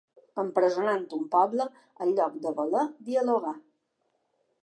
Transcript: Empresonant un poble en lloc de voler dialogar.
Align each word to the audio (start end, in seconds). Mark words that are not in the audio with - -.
Empresonant 0.43 1.03
un 1.17 1.27
poble 1.35 1.67
en 2.05 2.15
lloc 2.19 2.41
de 2.47 2.55
voler 2.61 2.87
dialogar. 3.11 3.55